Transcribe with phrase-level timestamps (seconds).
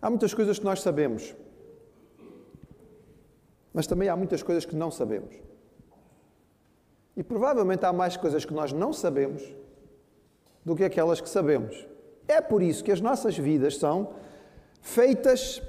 [0.00, 1.34] Há muitas coisas que nós sabemos,
[3.72, 5.34] mas também há muitas coisas que não sabemos.
[7.16, 9.42] E provavelmente há mais coisas que nós não sabemos
[10.64, 11.86] do que aquelas que sabemos.
[12.26, 14.14] É por isso que as nossas vidas são
[14.80, 15.62] feitas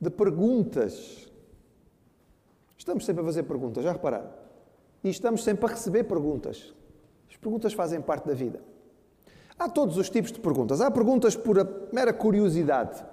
[0.00, 1.28] de perguntas.
[2.76, 4.30] Estamos sempre a fazer perguntas, já repararam?
[5.04, 6.74] E estamos sempre a receber perguntas.
[7.30, 8.60] As perguntas fazem parte da vida.
[9.58, 10.80] Há todos os tipos de perguntas.
[10.80, 11.56] Há perguntas por
[11.92, 13.04] mera curiosidade.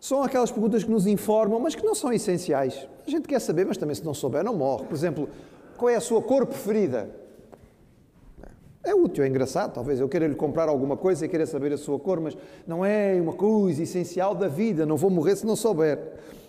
[0.00, 2.88] São aquelas perguntas que nos informam, mas que não são essenciais.
[3.06, 4.86] A gente quer saber, mas também se não souber, não morre.
[4.86, 5.28] Por exemplo,
[5.76, 7.10] qual é a sua cor preferida?
[8.82, 11.76] É útil, é engraçado, talvez eu queira lhe comprar alguma coisa e queira saber a
[11.76, 12.34] sua cor, mas
[12.66, 15.98] não é uma coisa essencial da vida, não vou morrer se não souber.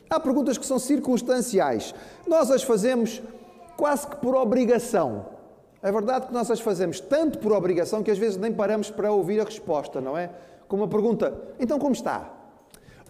[0.09, 1.93] Há perguntas que são circunstanciais.
[2.25, 3.21] Nós as fazemos
[3.75, 5.25] quase que por obrigação.
[5.83, 9.11] É verdade que nós as fazemos tanto por obrigação que às vezes nem paramos para
[9.11, 10.29] ouvir a resposta, não é?
[10.69, 12.40] Como uma pergunta: então como está?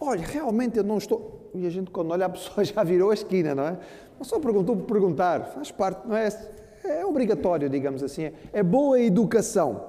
[0.04, 1.48] Olha, realmente eu não estou.
[1.54, 3.78] E a gente, quando olha, a pessoa já virou a esquina, não é?
[4.18, 6.28] Não só perguntou por perguntar, faz parte, não é?
[6.84, 8.32] É obrigatório, digamos assim.
[8.52, 9.86] É boa educação.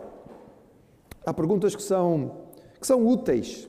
[1.25, 2.44] Há perguntas que são,
[2.80, 3.67] que são úteis.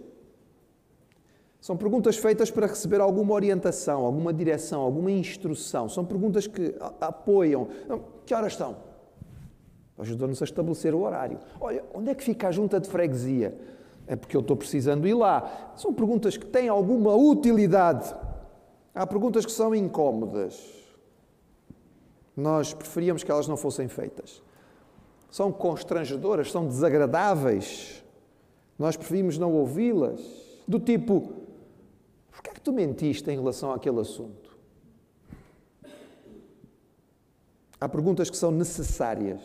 [1.63, 5.89] São perguntas feitas para receber alguma orientação, alguma direção, alguma instrução.
[5.89, 7.69] São perguntas que apoiam.
[8.27, 8.77] Que horas estão?
[9.97, 11.39] Ajudam-nos a estabelecer o horário.
[11.59, 13.57] Olha, onde é que fica a junta de freguesia?
[14.07, 15.73] É porque eu estou precisando ir lá.
[15.77, 18.15] São perguntas que têm alguma utilidade.
[18.95, 20.73] Há perguntas que são incómodas.
[22.37, 24.43] Nós preferíamos que elas não fossem feitas.
[25.31, 28.05] São constrangedoras, são desagradáveis.
[28.79, 30.21] Nós preferimos não ouvi-las.
[30.67, 31.33] Do tipo:
[32.31, 34.57] por que é que tu mentiste em relação àquele assunto?
[37.81, 39.41] Há perguntas que são necessárias.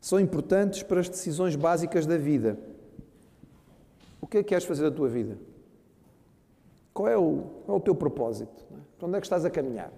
[0.00, 2.58] São importantes para as decisões básicas da vida.
[4.22, 5.36] O que é que queres fazer da tua vida?
[6.94, 8.64] Qual é o, qual é o teu propósito?
[8.96, 9.92] Para onde é que estás a caminhar?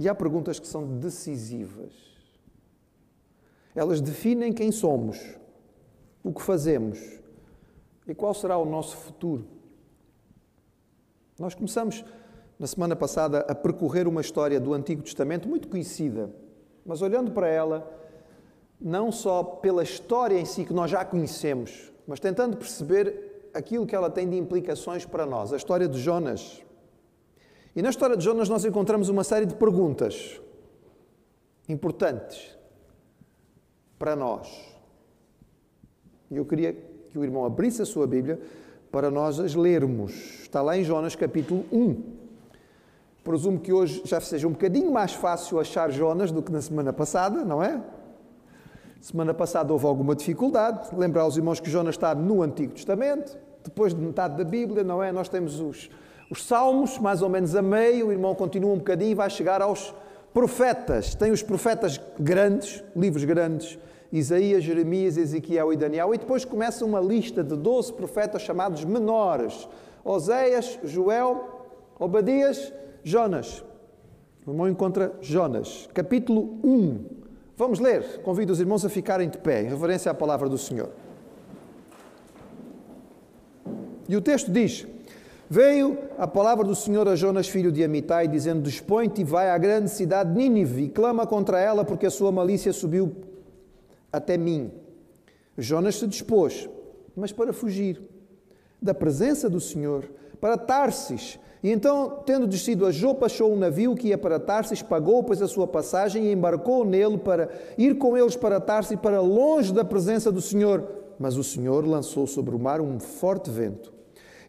[0.00, 1.92] E há perguntas que são decisivas.
[3.74, 5.36] Elas definem quem somos,
[6.24, 6.98] o que fazemos
[8.08, 9.46] e qual será o nosso futuro.
[11.38, 12.02] Nós começamos
[12.58, 16.34] na semana passada a percorrer uma história do Antigo Testamento muito conhecida,
[16.84, 17.90] mas olhando para ela,
[18.80, 23.96] não só pela história em si que nós já conhecemos, mas tentando perceber aquilo que
[23.96, 26.62] ela tem de implicações para nós, a história de Jonas.
[27.74, 30.38] E na história de Jonas nós encontramos uma série de perguntas
[31.66, 32.54] importantes
[33.98, 34.46] para nós.
[36.30, 36.74] E eu queria
[37.08, 38.38] que o irmão abrisse a sua Bíblia
[38.90, 40.12] para nós as lermos.
[40.42, 42.02] Está lá em Jonas capítulo 1.
[43.24, 46.92] Presumo que hoje já seja um bocadinho mais fácil achar Jonas do que na semana
[46.92, 47.82] passada, não é?
[49.02, 50.94] Semana passada houve alguma dificuldade.
[50.96, 55.02] Lembrar aos irmãos que Jonas está no Antigo Testamento, depois de metade da Bíblia, não
[55.02, 55.10] é?
[55.10, 55.90] Nós temos os,
[56.30, 59.60] os Salmos, mais ou menos a meio, o irmão continua um bocadinho e vai chegar
[59.60, 59.92] aos
[60.32, 61.16] profetas.
[61.16, 63.76] Tem os profetas grandes, livros grandes,
[64.12, 69.68] Isaías, Jeremias, Ezequiel e Daniel, e depois começa uma lista de 12 profetas chamados menores:
[70.04, 71.66] Oséias, Joel,
[71.98, 73.64] Obadias, Jonas.
[74.46, 77.21] O irmão encontra Jonas, capítulo 1.
[77.56, 78.22] Vamos ler.
[78.22, 80.90] Convido os irmãos a ficarem de pé, em reverência à palavra do Senhor.
[84.08, 84.86] E o texto diz:
[85.48, 89.58] Veio a palavra do Senhor a Jonas, filho de Amitai, dizendo: Dispõe-te e vai à
[89.58, 93.14] grande cidade de Nínive e clama contra ela, porque a sua malícia subiu
[94.10, 94.72] até mim.
[95.56, 96.68] Jonas se dispôs,
[97.14, 98.00] mas para fugir
[98.80, 100.08] da presença do Senhor,
[100.40, 104.82] para Tarsis, e então, tendo descido a Jopa, achou um navio que ia para Tarsis,
[104.82, 109.20] pagou, pois, a sua passagem e embarcou nele para ir com eles para Tarsis, para
[109.20, 110.84] longe da presença do Senhor.
[111.18, 113.92] Mas o Senhor lançou sobre o mar um forte vento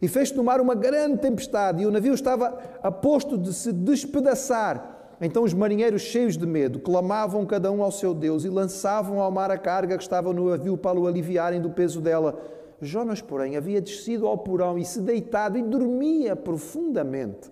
[0.02, 3.72] e fez no mar uma grande tempestade, e o navio estava a posto de se
[3.72, 5.14] despedaçar.
[5.20, 9.30] Então os marinheiros, cheios de medo, clamavam cada um ao seu Deus e lançavam ao
[9.30, 12.38] mar a carga que estava no navio para o aliviarem do peso dela.
[12.84, 17.50] Jonas, porém, havia descido ao porão e se deitado e dormia profundamente.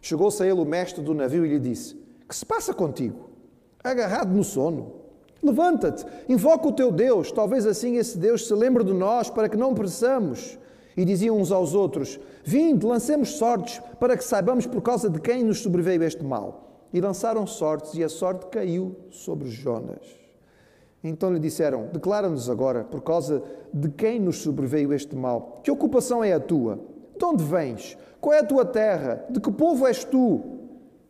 [0.00, 1.96] Chegou-se a ele o mestre do navio e lhe disse:
[2.28, 3.30] Que se passa contigo?
[3.82, 5.04] Agarrado no sono.
[5.42, 9.56] Levanta-te, invoca o teu Deus, talvez assim esse Deus se lembre de nós para que
[9.56, 10.58] não pereçamos.
[10.96, 15.42] E diziam uns aos outros: Vinde, lancemos sortes para que saibamos por causa de quem
[15.42, 16.88] nos sobreveio este mal.
[16.92, 20.23] E lançaram sortes, e a sorte caiu sobre Jonas.
[21.04, 23.42] Então lhe disseram: Declara-nos agora, por causa
[23.72, 25.60] de quem nos sobreveio este mal.
[25.62, 26.80] Que ocupação é a tua?
[27.18, 27.98] De onde vens?
[28.18, 29.22] Qual é a tua terra?
[29.28, 30.40] De que povo és tu?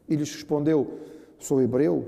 [0.08, 0.99] E lhes respondeu:
[1.38, 2.05] Sou hebreu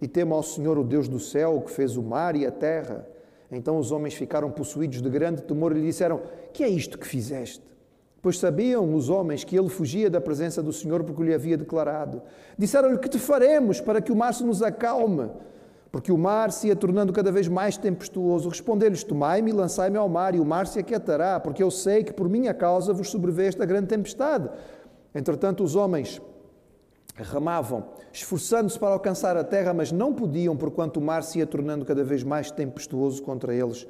[0.00, 3.04] e temo ao Senhor, o Deus do céu, que fez o mar e a terra.
[3.50, 6.20] Então os homens ficaram possuídos de grande temor e lhe disseram:
[6.52, 7.64] Que é isto que fizeste?
[8.22, 12.22] Pois sabiam os homens que ele fugia da presença do Senhor porque lhe havia declarado.
[12.56, 15.30] Disseram-lhe: Que te faremos para que o mar se nos acalme?
[15.94, 18.48] Porque o mar se ia tornando cada vez mais tempestuoso.
[18.48, 22.12] Respondeu-lhes: Tomai-me e lançai-me ao mar, e o mar se aquietará, porque eu sei que
[22.12, 24.50] por minha causa vos sobreveio esta grande tempestade.
[25.14, 26.20] Entretanto, os homens
[27.14, 31.84] ramavam, esforçando-se para alcançar a terra, mas não podiam, porquanto o mar se ia tornando
[31.84, 33.86] cada vez mais tempestuoso contra eles.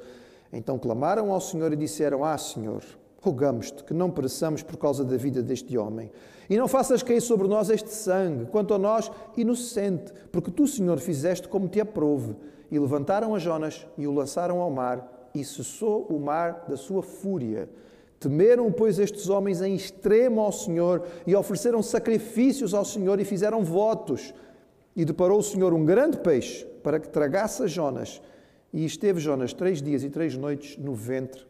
[0.53, 2.83] Então clamaram ao Senhor e disseram: Ah, Senhor,
[3.25, 6.11] rogamos-te que não pereçamos por causa da vida deste homem.
[6.47, 10.99] E não faças cair sobre nós este sangue, quanto a nós, inocente, porque tu, Senhor,
[10.99, 12.35] fizeste como te aprouve.
[12.69, 17.01] E levantaram a Jonas e o lançaram ao mar, e cessou o mar da sua
[17.01, 17.67] fúria.
[18.19, 23.63] Temeram, pois, estes homens em extremo ao Senhor e ofereceram sacrifícios ao Senhor e fizeram
[23.63, 24.33] votos.
[24.95, 28.21] E deparou o Senhor um grande peixe para que tragasse a Jonas.
[28.71, 31.45] E esteve Jonas três dias e três noites no ventre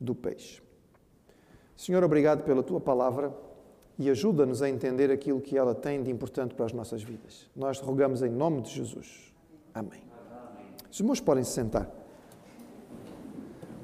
[0.00, 0.63] do peixe.
[1.76, 3.34] Senhor, obrigado pela tua palavra
[3.98, 7.48] e ajuda-nos a entender aquilo que ela tem de importante para as nossas vidas.
[7.54, 9.32] Nós te rogamos em nome de Jesus.
[9.72, 10.02] Amém.
[10.90, 11.90] Os irmãos podem se sentar.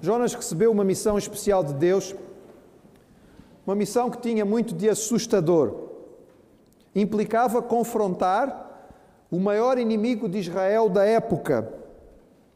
[0.01, 2.15] Jonas recebeu uma missão especial de Deus,
[3.67, 5.91] uma missão que tinha muito de assustador.
[6.95, 8.69] Implicava confrontar
[9.31, 11.73] o maior inimigo de Israel da época,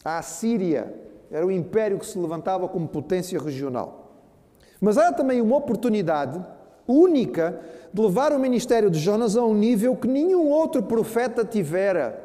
[0.04, 0.92] a Assíria.
[1.30, 4.03] Era o império que se levantava como potência regional.
[4.80, 6.44] Mas há também uma oportunidade
[6.86, 7.60] única
[7.92, 12.22] de levar o ministério de Jonas a um nível que nenhum outro profeta tivera.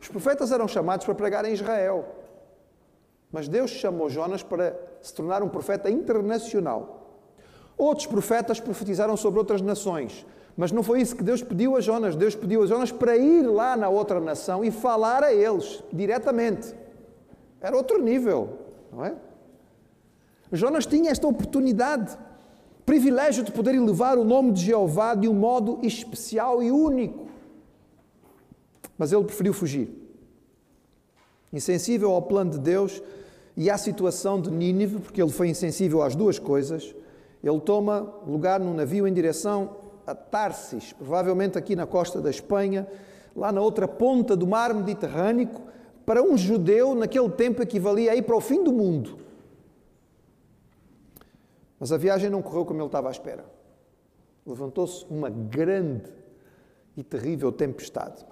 [0.00, 2.04] Os profetas eram chamados para pregar em Israel.
[3.30, 7.18] Mas Deus chamou Jonas para se tornar um profeta internacional.
[7.78, 10.26] Outros profetas profetizaram sobre outras nações,
[10.56, 12.14] mas não foi isso que Deus pediu a Jonas.
[12.14, 16.74] Deus pediu a Jonas para ir lá na outra nação e falar a eles diretamente.
[17.60, 18.58] Era outro nível,
[18.92, 19.14] não é?
[20.52, 22.16] Jonas tinha esta oportunidade,
[22.84, 27.26] privilégio de poder elevar o nome de Jeová de um modo especial e único.
[28.98, 29.88] Mas ele preferiu fugir.
[31.52, 33.02] Insensível ao plano de Deus,
[33.56, 36.94] e à situação de Nínive, porque ele foi insensível às duas coisas.
[37.42, 39.76] Ele toma lugar num navio em direção
[40.06, 42.86] a Tarsis, provavelmente aqui na costa da Espanha,
[43.36, 45.48] lá na outra ponta do mar Mediterrâneo,
[46.04, 49.18] para um judeu naquele tempo equivalia a ir para o fim do mundo.
[51.82, 53.44] Mas a viagem não correu como ele estava à espera.
[54.46, 56.12] Levantou-se uma grande
[56.96, 58.24] e terrível tempestade.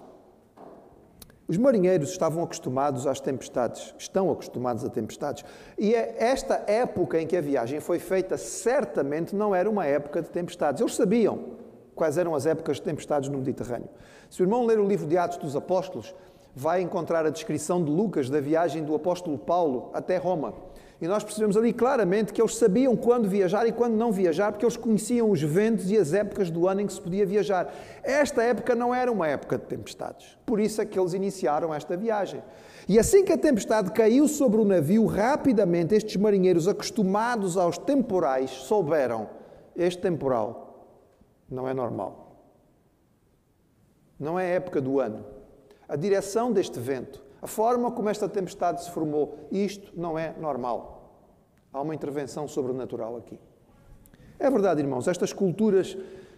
[1.49, 5.43] Os marinheiros estavam acostumados às tempestades, estão acostumados a tempestades.
[5.77, 10.21] E é esta época em que a viagem foi feita certamente não era uma época
[10.21, 10.79] de tempestades.
[10.79, 11.57] Eles sabiam
[11.93, 13.89] quais eram as épocas de tempestades no Mediterrâneo.
[14.29, 16.15] Se o irmão ler o livro de Atos dos Apóstolos,
[16.55, 20.70] vai encontrar a descrição de Lucas da viagem do apóstolo Paulo até Roma.
[21.01, 24.63] E nós percebemos ali claramente que eles sabiam quando viajar e quando não viajar, porque
[24.63, 27.73] eles conheciam os ventos e as épocas do ano em que se podia viajar.
[28.03, 30.37] Esta época não era uma época de tempestades.
[30.45, 32.43] Por isso é que eles iniciaram esta viagem.
[32.87, 38.51] E assim que a tempestade caiu sobre o navio, rapidamente estes marinheiros, acostumados aos temporais,
[38.51, 39.27] souberam:
[39.75, 40.85] este temporal
[41.49, 42.45] não é normal.
[44.19, 45.25] Não é época do ano.
[45.89, 51.01] A direção deste vento a forma como esta tempestade se formou, isto não é normal.
[51.73, 53.39] Há uma intervenção sobrenatural aqui.
[54.37, 55.97] É verdade, irmãos, estas culturas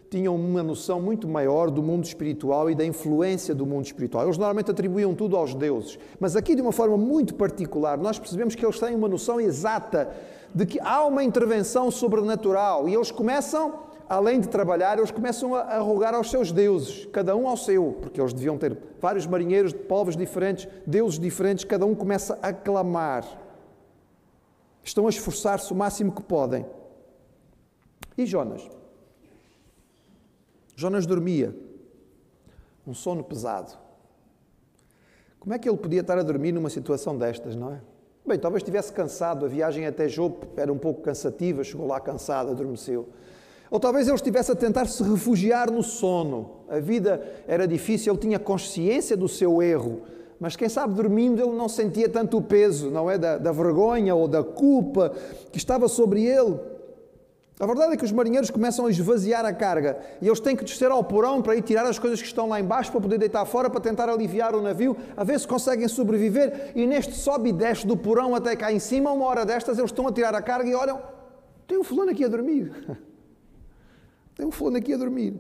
[0.09, 4.25] tinham uma noção muito maior do mundo espiritual e da influência do mundo espiritual.
[4.25, 8.53] Eles normalmente atribuíam tudo aos deuses, mas aqui de uma forma muito particular, nós percebemos
[8.53, 10.15] que eles têm uma noção exata
[10.53, 13.79] de que há uma intervenção sobrenatural e eles começam
[14.13, 18.21] além de trabalhar, eles começam a, rogar aos seus deuses, cada um ao seu, porque
[18.21, 23.25] eles deviam ter vários marinheiros de povos diferentes, deuses diferentes, cada um começa a clamar.
[24.83, 26.65] Estão a esforçar-se o máximo que podem.
[28.17, 28.69] E Jonas?
[30.75, 31.55] Jonas dormia,
[32.85, 33.77] um sono pesado.
[35.39, 37.81] Como é que ele podia estar a dormir numa situação destas, não é?
[38.25, 42.51] Bem, talvez estivesse cansado, a viagem até Jope era um pouco cansativa, chegou lá cansado,
[42.51, 43.09] adormeceu.
[43.73, 46.57] Ou talvez ele estivesse a tentar se refugiar no sono.
[46.69, 50.03] A vida era difícil, ele tinha consciência do seu erro,
[50.39, 53.17] mas quem sabe dormindo ele não sentia tanto o peso, não é?
[53.17, 55.11] Da, da vergonha ou da culpa
[55.51, 56.59] que estava sobre ele.
[57.59, 60.63] A verdade é que os marinheiros começam a esvaziar a carga e eles têm que
[60.63, 63.43] descer ao porão para ir tirar as coisas que estão lá embaixo para poder deitar
[63.45, 66.73] fora, para tentar aliviar o navio, a ver se conseguem sobreviver.
[66.75, 69.89] E neste sobe e desce do porão até cá em cima, uma hora destas, eles
[69.89, 71.01] estão a tirar a carga e olham,
[71.65, 72.71] tem um fulano aqui a dormir.
[74.35, 75.39] Tem um fulano aqui a dormir.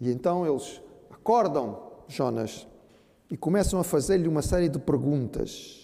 [0.00, 0.80] E então eles
[1.10, 2.66] acordam Jonas
[3.30, 5.82] e começam a fazer-lhe uma série de perguntas.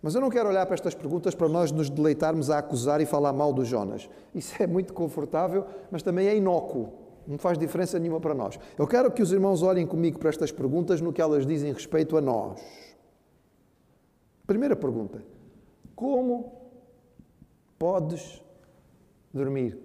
[0.00, 3.06] Mas eu não quero olhar para estas perguntas para nós nos deleitarmos a acusar e
[3.06, 4.08] falar mal do Jonas.
[4.34, 6.92] Isso é muito confortável, mas também é inócuo.
[7.26, 8.58] Não faz diferença nenhuma para nós.
[8.78, 12.18] Eu quero que os irmãos olhem comigo para estas perguntas no que elas dizem respeito
[12.18, 12.60] a nós.
[14.46, 15.24] Primeira pergunta:
[15.96, 16.52] Como
[17.78, 18.43] podes
[19.34, 19.78] dormir?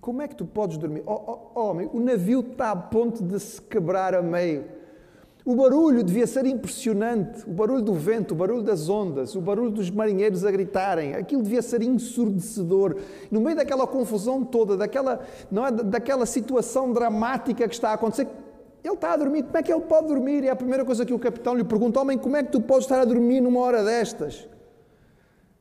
[0.00, 1.02] Como é que tu podes dormir?
[1.06, 4.64] Oh, oh, homem, o navio está a ponto de se quebrar a meio.
[5.46, 9.70] O barulho devia ser impressionante, o barulho do vento, o barulho das ondas, o barulho
[9.70, 12.96] dos marinheiros a gritarem, aquilo devia ser ensurdecedor.
[13.30, 15.20] No meio daquela confusão toda, daquela,
[15.50, 18.26] não é, daquela situação dramática que está a acontecer,
[18.82, 20.44] ele está a dormir, como é que ele pode dormir?
[20.44, 22.60] E é a primeira coisa que o capitão lhe pergunta: Homem, como é que tu
[22.60, 24.46] podes estar a dormir numa hora destas?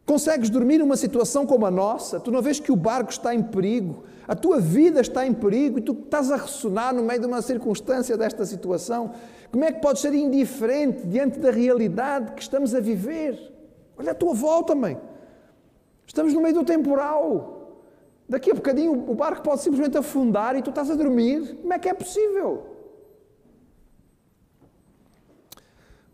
[0.06, 2.20] Consegues dormir numa situação como a nossa?
[2.20, 5.80] Tu não vês que o barco está em perigo, a tua vida está em perigo
[5.80, 9.12] e tu estás a ressonar no meio de uma circunstância desta situação?
[9.50, 13.54] Como é que podes ser indiferente diante da realidade que estamos a viver?
[13.98, 15.00] Olha a tua volta, mãe.
[16.06, 17.82] Estamos no meio do temporal.
[18.28, 21.58] Daqui a bocadinho o barco pode simplesmente afundar e tu estás a dormir.
[21.62, 22.66] Como é que é possível?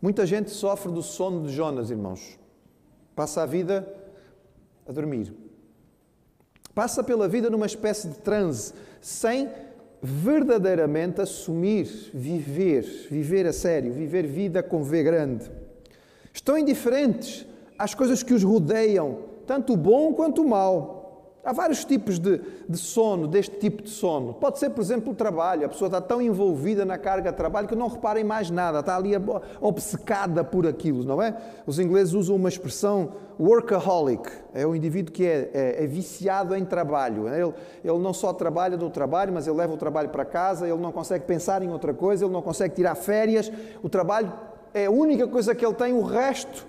[0.00, 2.39] Muita gente sofre do sono de Jonas, irmãos.
[3.14, 3.86] Passa a vida
[4.86, 5.32] a dormir.
[6.74, 9.48] Passa pela vida numa espécie de transe, sem
[10.02, 15.50] verdadeiramente assumir, viver, viver a sério, viver vida com V grande.
[16.32, 17.46] Estão indiferentes
[17.78, 20.99] às coisas que os rodeiam, tanto o bom quanto o mal.
[21.42, 24.34] Há vários tipos de, de, sono, deste tipo de sono.
[24.34, 25.64] Pode ser, por exemplo, o trabalho.
[25.64, 28.80] A pessoa está tão envolvida na carga de trabalho que não repara em mais nada,
[28.80, 29.12] está ali
[29.58, 31.34] obcecada por aquilo, não é?
[31.66, 34.30] Os ingleses usam uma expressão workaholic.
[34.52, 37.26] É o indivíduo que é, é, é viciado em trabalho.
[37.26, 40.80] Ele, ele não só trabalha do trabalho, mas ele leva o trabalho para casa, ele
[40.80, 43.50] não consegue pensar em outra coisa, ele não consegue tirar férias.
[43.82, 44.30] O trabalho
[44.74, 46.68] é a única coisa que ele tem, o resto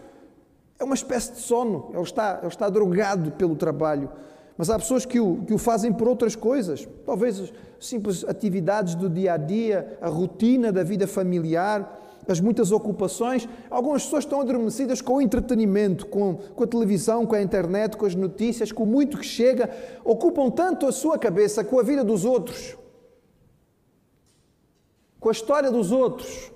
[0.79, 1.89] é uma espécie de sono.
[1.93, 4.09] Ele está, ele está drogado pelo trabalho.
[4.57, 9.09] Mas há pessoas que o, que o fazem por outras coisas, talvez simples atividades do
[9.09, 13.47] dia a dia, a rotina da vida familiar, as muitas ocupações.
[13.69, 18.05] Algumas pessoas estão adormecidas com o entretenimento, com, com a televisão, com a internet, com
[18.05, 19.69] as notícias, com muito que chega,
[20.03, 22.77] ocupam tanto a sua cabeça com a vida dos outros,
[25.19, 26.51] com a história dos outros,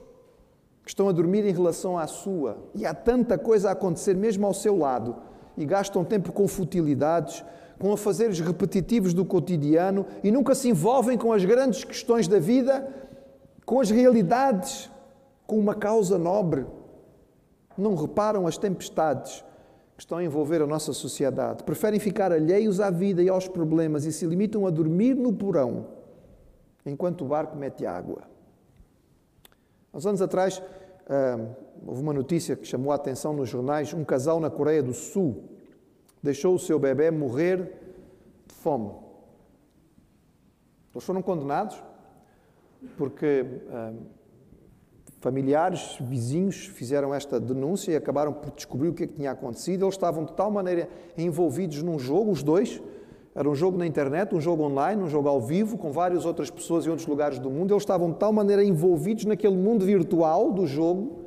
[0.83, 2.57] que estão a dormir em relação à sua.
[2.75, 5.15] E há tanta coisa a acontecer mesmo ao seu lado,
[5.57, 7.43] e gastam tempo com futilidades
[7.79, 12.87] com afazeres repetitivos do cotidiano e nunca se envolvem com as grandes questões da vida,
[13.65, 14.89] com as realidades,
[15.45, 16.65] com uma causa nobre.
[17.77, 19.43] Não reparam as tempestades
[19.95, 21.63] que estão a envolver a nossa sociedade.
[21.63, 25.87] Preferem ficar alheios à vida e aos problemas e se limitam a dormir no porão
[26.85, 28.21] enquanto o barco mete água.
[29.91, 30.61] Há uns anos atrás,
[31.07, 31.39] ah,
[31.85, 35.54] houve uma notícia que chamou a atenção nos jornais: um casal na Coreia do Sul
[36.25, 37.71] deixou o seu bebê morrer
[38.47, 38.91] de fome.
[40.93, 41.81] Eles foram condenados
[42.97, 43.97] porque hum,
[45.19, 49.85] familiares, vizinhos fizeram esta denúncia e acabaram por descobrir o que, é que tinha acontecido.
[49.85, 52.81] Eles estavam de tal maneira envolvidos num jogo, os dois.
[53.35, 56.49] Era um jogo na internet, um jogo online, um jogo ao vivo, com várias outras
[56.49, 57.73] pessoas em outros lugares do mundo.
[57.73, 61.24] Eles estavam de tal maneira envolvidos naquele mundo virtual do jogo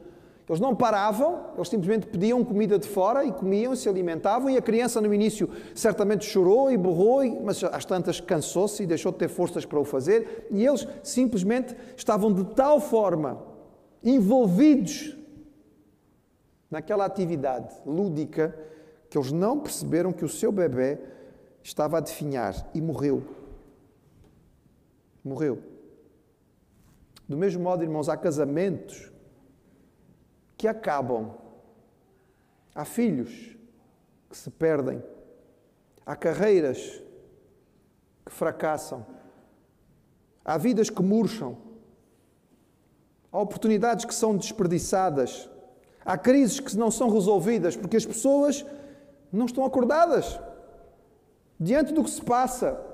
[0.49, 4.63] eles não paravam, eles simplesmente pediam comida de fora e comiam, se alimentavam, e a
[4.63, 9.29] criança no início certamente chorou e berrou, mas às tantas cansou-se e deixou de ter
[9.29, 13.43] forças para o fazer, e eles simplesmente estavam de tal forma
[14.03, 15.15] envolvidos
[16.71, 18.57] naquela atividade lúdica
[19.11, 20.99] que eles não perceberam que o seu bebê
[21.63, 23.23] estava a definhar e morreu.
[25.23, 25.59] Morreu.
[27.29, 29.13] Do mesmo modo, irmãos, há casamentos
[30.59, 31.35] que acabam.
[32.75, 33.57] Há filhos
[34.29, 35.03] que se perdem.
[36.05, 37.03] Há carreiras
[38.27, 39.07] que fracassam.
[40.45, 41.57] Há vidas que murcham.
[43.31, 45.49] Há oportunidades que são desperdiçadas.
[46.05, 48.67] Há crises que não são resolvidas porque as pessoas
[49.33, 50.41] não estão acordadas
[51.61, 52.85] diante do que se passa.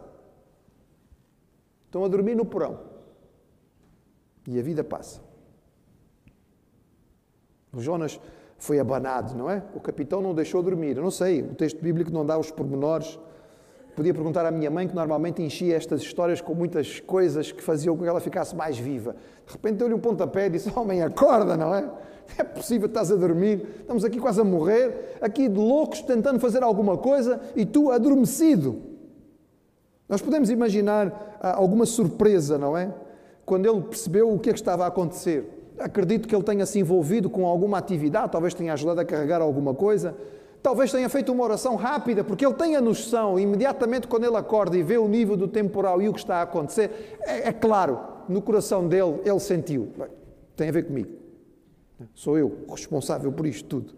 [1.87, 2.81] Estão a dormir no porão.
[4.47, 5.34] E a vida passa.
[7.77, 8.21] O Jonas
[8.59, 9.63] foi abanado, não é?
[9.75, 10.97] O capitão não deixou dormir.
[10.97, 13.19] Eu não sei, o texto bíblico não dá os pormenores.
[13.95, 17.97] Podia perguntar à minha mãe, que normalmente enchia estas histórias com muitas coisas que faziam
[17.97, 19.15] com que ela ficasse mais viva.
[19.47, 21.89] De repente deu-lhe um pontapé e disse: Homem, acorda, não é?
[22.39, 26.63] É possível, estás a dormir, estamos aqui quase a morrer, aqui de loucos tentando fazer
[26.63, 28.81] alguma coisa e tu adormecido.
[30.09, 32.95] Nós podemos imaginar ah, alguma surpresa, não é?
[33.45, 35.54] quando ele percebeu o que é que estava a acontecer.
[35.79, 39.75] Acredito que ele tenha se envolvido com alguma atividade, talvez tenha ajudado a carregar alguma
[39.75, 40.15] coisa,
[40.63, 44.77] talvez tenha feito uma oração rápida, porque ele tem a noção, imediatamente quando ele acorda
[44.77, 47.99] e vê o nível do temporal e o que está a acontecer, é, é claro,
[48.29, 49.93] no coração dele, ele sentiu.
[50.57, 51.11] Tem a ver comigo.
[52.15, 53.95] Sou eu responsável por isto tudo.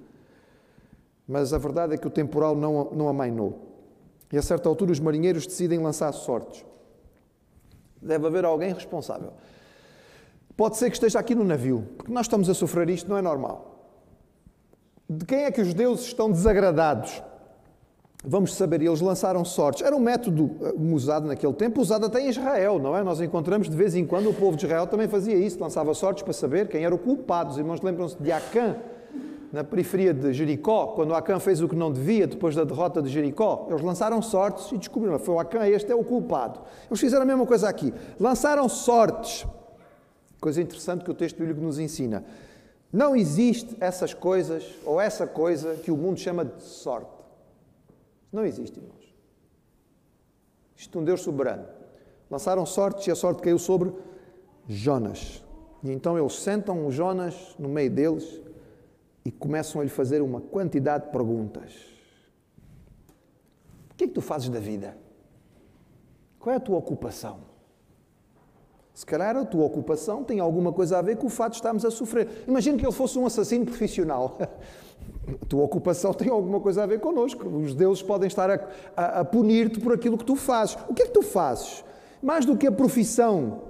[1.27, 3.67] Mas a verdade é que o temporal não, não amainou.
[4.33, 6.65] E a certa altura os marinheiros decidem lançar sortes.
[8.01, 9.33] Deve haver alguém responsável.
[10.57, 13.23] Pode ser que esteja aqui no navio, porque nós estamos a sofrer isto, não é
[13.23, 13.77] normal.
[15.09, 17.23] De quem é que os deuses estão desagradados?
[18.25, 19.83] Vamos saber, eles lançaram sortes.
[19.83, 23.05] Era um método eh, usado naquele tempo, usado até em Israel, não é?
[23.05, 26.25] Nós encontramos de vez em quando o povo de Israel também fazia isso, lançava sortes
[26.25, 27.51] para saber quem era o culpado.
[27.51, 28.77] Os irmãos lembram-se de Acã,
[29.53, 33.09] na periferia de Jericó, quando Acã fez o que não devia depois da derrota de
[33.09, 36.61] Jericó, eles lançaram sortes e descobriram, foi o Acã, este é o culpado.
[36.91, 39.47] Eles fizeram a mesma coisa aqui, lançaram sortes.
[40.47, 42.25] Coisa interessante que o texto bíblico nos ensina.
[42.93, 47.11] Não existe essas coisas, ou essa coisa que o mundo chama de sorte.
[48.31, 49.13] Não existe, irmãos.
[50.77, 51.67] Isto é um Deus soberano.
[52.31, 53.93] Lançaram sortes e a sorte caiu sobre
[54.69, 55.43] Jonas.
[55.83, 58.41] E então eles sentam o Jonas no meio deles
[59.25, 61.73] e começam a lhe fazer uma quantidade de perguntas.
[63.91, 64.97] O que é que tu fazes da vida?
[66.39, 67.56] Qual é a tua ocupação?
[68.97, 71.85] Se calhar a tua ocupação tem alguma coisa a ver com o fato de estarmos
[71.85, 72.45] a sofrer.
[72.49, 74.39] Imagina que ele fosse um assassino profissional.
[75.29, 77.49] A tua ocupação tem alguma coisa a ver connosco.
[77.49, 78.61] Os deuses podem estar a,
[78.97, 80.79] a, a punir-te por aquilo que tu fazes.
[80.89, 81.85] O que é que tu fazes?
[82.23, 83.63] Mais do que a profissão.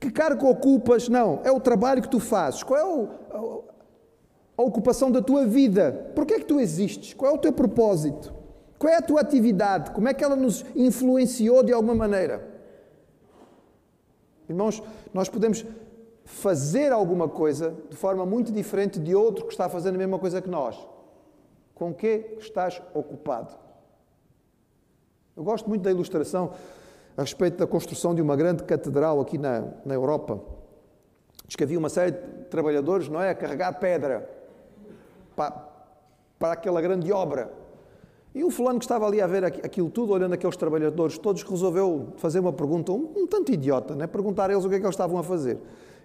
[0.00, 1.08] Que cargo ocupas?
[1.08, 2.64] Não, é o trabalho que tu fazes.
[2.64, 3.08] Qual é o,
[4.58, 6.10] a ocupação da tua vida.
[6.16, 7.14] Por que é que tu existes?
[7.14, 8.34] Qual é o teu propósito?
[8.76, 9.92] Qual é a tua atividade?
[9.92, 12.57] Como é que ela nos influenciou de alguma maneira?
[14.48, 15.64] Irmãos, nós podemos
[16.24, 20.40] fazer alguma coisa de forma muito diferente de outro que está fazendo a mesma coisa
[20.40, 20.76] que nós.
[21.74, 23.54] Com que estás ocupado?
[25.36, 26.52] Eu gosto muito da ilustração
[27.16, 30.40] a respeito da construção de uma grande catedral aqui na, na Europa.
[31.46, 33.30] Diz que havia uma série de trabalhadores, não é?
[33.30, 34.28] A carregar pedra
[35.34, 35.50] para,
[36.38, 37.50] para aquela grande obra.
[38.34, 42.12] E o fulano que estava ali a ver aquilo tudo, olhando aqueles trabalhadores todos, resolveu
[42.16, 44.06] fazer uma pergunta, um, um tanto idiota, né?
[44.06, 45.58] perguntar a eles o que é que eles estavam a fazer.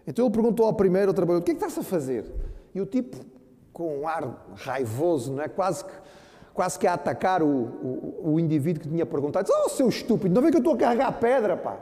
[0.07, 2.25] Então ele perguntou ao primeiro ao trabalhador, o que é que estás a fazer?
[2.73, 3.17] E o tipo,
[3.71, 5.47] com um ar raivoso, né?
[5.47, 5.91] quase, que,
[6.53, 10.33] quase que a atacar o, o, o indivíduo que tinha perguntado, disse, oh, seu estúpido,
[10.33, 11.77] não vê que eu estou a carregar pedra, pá.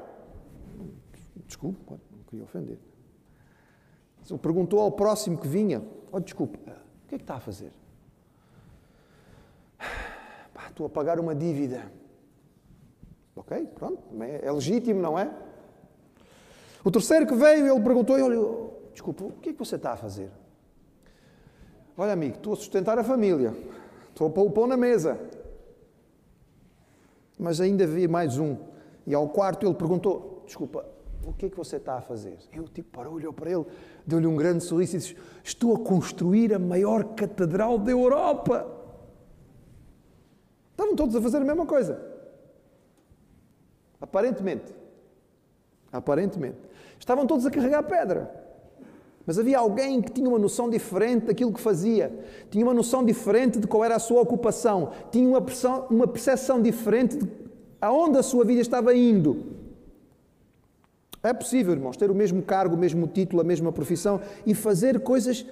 [1.45, 2.80] Desculpe, não queria ofender.
[4.30, 6.58] Ele perguntou ao próximo que vinha, oh, desculpe,
[7.12, 7.73] que é que está a fazer?
[10.62, 11.91] Pá, estou a pagar uma dívida.
[13.36, 15.32] Ok, pronto, é, é legítimo, não é?
[16.84, 19.97] O terceiro que veio, ele perguntou, olha, desculpa, o que é que você está a
[19.97, 20.30] fazer?
[21.97, 23.56] Olha, amigo, estou a sustentar a família,
[24.10, 25.19] estou a pôr o pão na mesa.
[27.39, 28.56] Mas ainda havia mais um.
[29.08, 30.86] E ao quarto ele perguntou, desculpa,
[31.26, 32.38] o que é que você está a fazer?
[32.54, 33.65] Eu tipo parou, olhou para ele,
[34.06, 38.81] deu-lhe um grande sorriso e disse: Estou a construir a maior catedral da Europa.
[40.82, 42.02] Estavam todos a fazer a mesma coisa.
[44.02, 44.74] Aparentemente.
[45.94, 46.58] Aparentemente.
[46.98, 48.34] Estavam todos a carregar pedra.
[49.24, 52.12] Mas havia alguém que tinha uma noção diferente daquilo que fazia,
[52.50, 55.46] tinha uma noção diferente de qual era a sua ocupação, tinha uma,
[55.91, 57.30] uma percepção diferente de
[57.80, 59.54] aonde a sua vida estava indo.
[61.22, 65.00] É possível, irmãos, ter o mesmo cargo, o mesmo título, a mesma profissão e fazer
[65.02, 65.46] coisas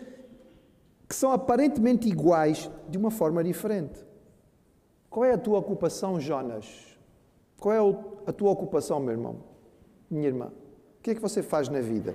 [1.07, 4.08] que são aparentemente iguais de uma forma diferente.
[5.09, 6.97] Qual é a tua ocupação, Jonas?
[7.59, 9.37] Qual é a tua ocupação, meu irmão,
[10.09, 10.51] minha irmã?
[10.99, 12.13] O que é que você faz na vida?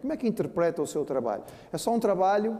[0.00, 1.42] Como é que interpreta o seu trabalho?
[1.72, 2.58] É só um trabalho?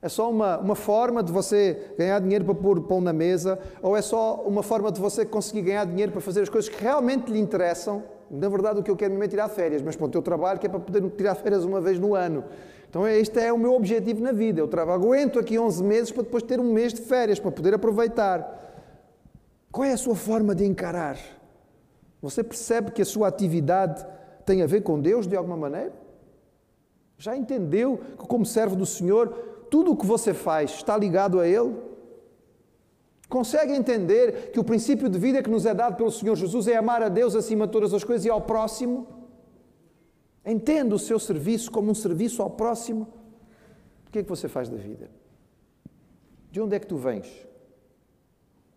[0.00, 3.60] É só uma, uma forma de você ganhar dinheiro para pôr pão na mesa?
[3.80, 6.82] Ou é só uma forma de você conseguir ganhar dinheiro para fazer as coisas que
[6.82, 8.02] realmente lhe interessam?
[8.28, 10.66] Na verdade, o que eu quero mesmo é tirar férias, mas pronto, eu trabalho que
[10.66, 12.42] é para poder tirar férias uma vez no ano.
[12.92, 14.60] Então, este é o meu objetivo na vida.
[14.60, 17.72] Eu trabalho, aguento aqui 11 meses para depois ter um mês de férias, para poder
[17.72, 18.36] aproveitar.
[19.70, 21.16] Qual é a sua forma de encarar?
[22.20, 24.04] Você percebe que a sua atividade
[24.44, 25.94] tem a ver com Deus de alguma maneira?
[27.16, 29.28] Já entendeu que, como servo do Senhor,
[29.70, 31.74] tudo o que você faz está ligado a Ele?
[33.26, 36.76] Consegue entender que o princípio de vida que nos é dado pelo Senhor Jesus é
[36.76, 39.21] amar a Deus acima de todas as coisas e ao próximo?
[40.44, 43.08] Entenda o seu serviço como um serviço ao próximo?
[44.06, 45.10] O que é que você faz da vida?
[46.50, 47.26] De onde é que tu vens?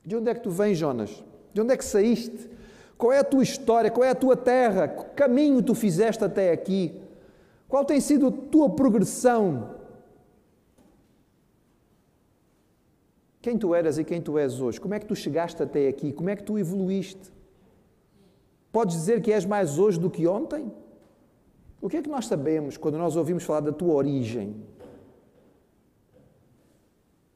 [0.05, 1.23] De onde é que tu vens, Jonas?
[1.53, 2.49] De onde é que saíste?
[2.97, 3.91] Qual é a tua história?
[3.91, 4.87] Qual é a tua terra?
[4.87, 7.01] Que caminho tu fizeste até aqui?
[7.67, 9.75] Qual tem sido a tua progressão?
[13.41, 14.79] Quem tu eras e quem tu és hoje?
[14.79, 16.13] Como é que tu chegaste até aqui?
[16.13, 17.31] Como é que tu evoluíste?
[18.71, 20.71] Podes dizer que és mais hoje do que ontem?
[21.85, 24.55] O que é que nós sabemos quando nós ouvimos falar da tua origem?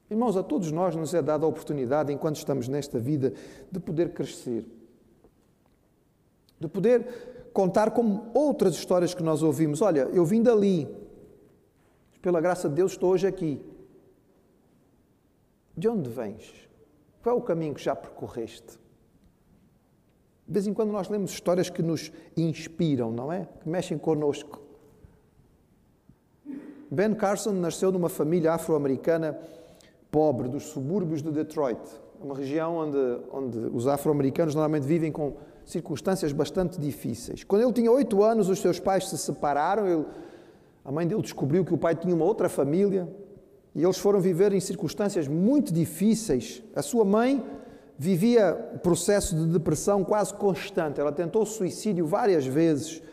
[0.10, 3.32] Irmãos, a todos nós nos é dada a oportunidade, enquanto estamos nesta vida,
[3.72, 4.66] de poder crescer,
[6.60, 9.84] de poder contar como outras histórias que nós ouvimos.
[9.84, 10.88] Olha, eu vim dali,
[12.20, 13.64] pela graça de Deus estou hoje aqui.
[15.78, 16.68] De onde vens?
[17.22, 18.80] Qual é o caminho que já percorreste?
[20.50, 23.48] De vez em quando nós lemos histórias que nos inspiram, não é?
[23.62, 24.60] Que mexem connosco.
[26.90, 29.40] Ben Carson nasceu numa família afro-americana
[30.10, 31.80] pobre dos subúrbios de Detroit,
[32.20, 32.98] uma região onde,
[33.32, 35.34] onde os afro-americanos normalmente vivem com
[35.64, 37.44] circunstâncias bastante difíceis.
[37.44, 39.86] Quando ele tinha oito anos, os seus pais se separaram.
[39.86, 40.06] Ele,
[40.84, 43.08] a mãe dele descobriu que o pai tinha uma outra família
[43.76, 46.64] e eles foram viver em circunstâncias muito difíceis.
[46.76, 47.46] A sua mãe
[48.00, 51.02] vivia processo de depressão quase constante.
[51.02, 53.04] Ela tentou suicídio várias vezes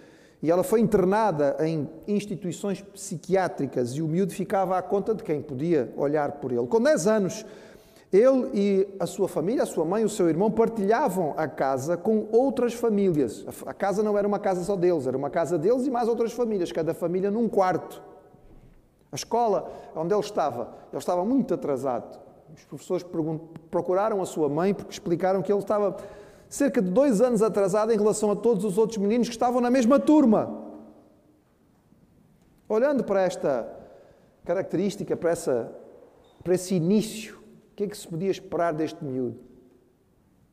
[0.40, 5.42] e ela foi internada em instituições psiquiátricas e o miúdo ficava à conta de quem
[5.42, 6.64] podia olhar por ele.
[6.68, 7.44] Com 10 anos,
[8.12, 11.96] ele e a sua família, a sua mãe e o seu irmão partilhavam a casa
[11.96, 13.44] com outras famílias.
[13.66, 16.32] A casa não era uma casa só deles, era uma casa deles e mais outras
[16.32, 18.00] famílias, cada família num quarto.
[19.10, 22.25] A escola onde ele estava, ele estava muito atrasado.
[22.54, 23.04] Os professores
[23.70, 25.96] procuraram a sua mãe porque explicaram que ele estava
[26.48, 29.70] cerca de dois anos atrasado em relação a todos os outros meninos que estavam na
[29.70, 30.64] mesma turma.
[32.68, 33.68] Olhando para esta
[34.44, 35.72] característica, para, essa,
[36.42, 39.38] para esse início, o que é que se podia esperar deste miúdo?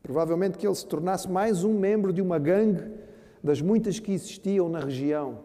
[0.02, 2.92] Provavelmente que ele se tornasse mais um membro de uma gangue
[3.42, 5.40] das muitas que existiam na região,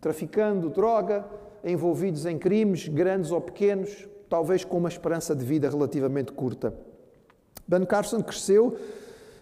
[0.00, 1.26] traficando droga,
[1.64, 6.72] envolvidos em crimes, grandes ou pequenos, talvez com uma esperança de vida relativamente curta.
[7.68, 8.78] Ben Carson cresceu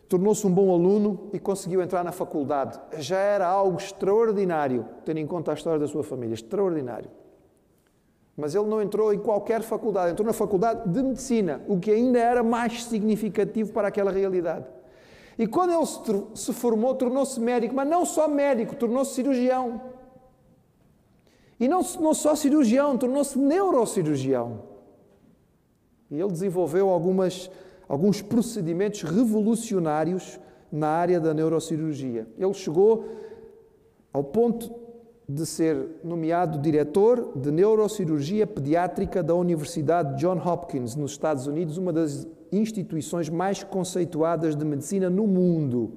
[0.09, 2.81] tornou-se um bom aluno e conseguiu entrar na faculdade.
[2.99, 7.11] Já era algo extraordinário, tendo em conta a história da sua família, extraordinário.
[8.37, 12.19] Mas ele não entrou em qualquer faculdade, entrou na faculdade de medicina, o que ainda
[12.19, 14.65] era mais significativo para aquela realidade.
[15.37, 19.81] E quando ele se formou, tornou-se médico, mas não só médico, tornou-se cirurgião.
[21.61, 24.63] E não, não só cirurgião, tornou-se neurocirurgião.
[26.11, 27.51] E ele desenvolveu algumas
[27.89, 30.39] alguns procedimentos revolucionários
[30.71, 32.27] na área da neurocirurgia.
[32.37, 33.09] Ele chegou
[34.13, 34.71] ao ponto
[35.27, 41.93] de ser nomeado diretor de neurocirurgia pediátrica da Universidade John Hopkins, nos Estados Unidos, uma
[41.93, 45.93] das instituições mais conceituadas de medicina no mundo.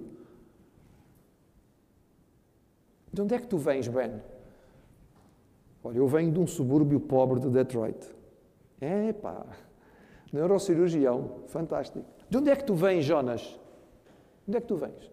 [3.11, 4.21] De onde é que tu vens, Ben?
[5.83, 8.05] Olha, eu venho de um subúrbio pobre de Detroit.
[8.79, 9.45] É pá,
[10.31, 12.05] Neurocirurgião, fantástico.
[12.29, 13.41] De onde é que tu vens, Jonas?
[13.41, 15.11] De onde é que tu vens?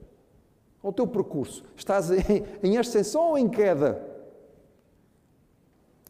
[0.81, 1.64] Qual o teu percurso?
[1.76, 2.11] Estás
[2.62, 4.00] em, ascensão ou em queda?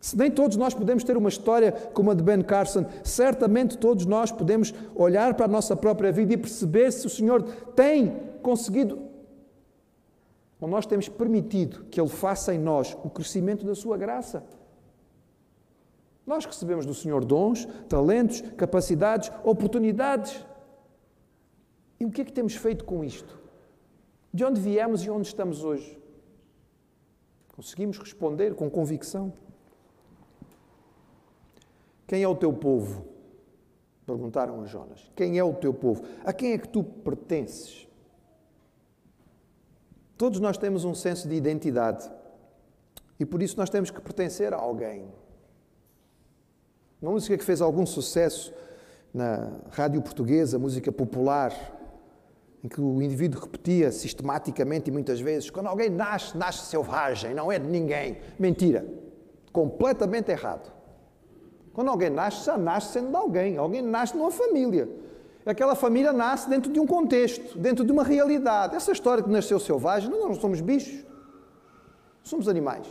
[0.00, 4.06] Se nem todos nós podemos ter uma história como a de Ben Carson, certamente todos
[4.06, 7.42] nós podemos olhar para a nossa própria vida e perceber se o Senhor
[7.74, 9.08] tem conseguido,
[10.60, 14.44] ou nós temos permitido que Ele faça em nós o crescimento da Sua graça.
[16.28, 20.44] Nós recebemos do Senhor dons, talentos, capacidades, oportunidades.
[21.98, 23.40] E o que é que temos feito com isto?
[24.32, 25.98] De onde viemos e onde estamos hoje?
[27.56, 29.32] Conseguimos responder com convicção?
[32.06, 33.06] Quem é o teu povo?
[34.04, 35.10] Perguntaram a Jonas.
[35.16, 36.04] Quem é o teu povo?
[36.26, 37.88] A quem é que tu pertences?
[40.18, 42.10] Todos nós temos um senso de identidade
[43.18, 45.08] e por isso nós temos que pertencer a alguém.
[47.00, 48.52] Uma música que fez algum sucesso
[49.14, 51.52] na rádio portuguesa, música popular,
[52.62, 57.52] em que o indivíduo repetia sistematicamente e muitas vezes: quando alguém nasce, nasce selvagem, não
[57.52, 58.18] é de ninguém.
[58.38, 58.84] Mentira.
[59.52, 60.72] Completamente errado.
[61.72, 63.56] Quando alguém nasce, já nasce sendo de alguém.
[63.56, 64.88] Alguém nasce numa família.
[65.46, 68.74] Aquela família nasce dentro de um contexto, dentro de uma realidade.
[68.74, 71.06] Essa história que nasceu selvagem, nós não somos bichos,
[72.24, 72.87] somos animais.